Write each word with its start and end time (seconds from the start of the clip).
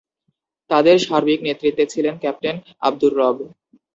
তাদের 0.69 0.95
সার্বিক 0.99 1.39
নেতৃত্বে 1.43 1.85
ছিলেন 1.93 2.15
ক্যাপ্টেন 2.17 2.55
আবদুর 2.81 3.13
রব। 3.17 3.37